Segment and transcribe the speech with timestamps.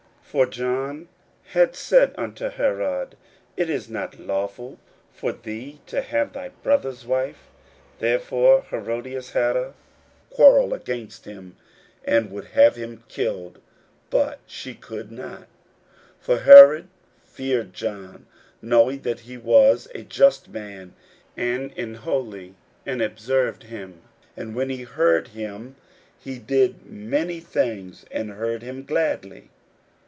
[0.31, 1.09] 41:006:018 For John
[1.47, 3.17] had said unto Herod,
[3.57, 4.79] It is not lawful
[5.11, 7.49] for thee to have thy brother's wife.
[7.99, 9.73] 41:006:019 Therefore Herodias had a
[10.29, 11.57] quarrel against him,
[12.05, 12.77] and would have
[13.09, 13.61] killed him;
[14.09, 15.39] but she could not:
[16.21, 16.87] 41:006:020 For Herod
[17.25, 18.25] feared John,
[18.61, 20.95] knowing that he was a just man
[21.35, 22.55] and an holy,
[22.85, 24.01] and observed him;
[24.37, 25.75] and when he heard him,
[26.17, 29.49] he did many things, and heard him gladly.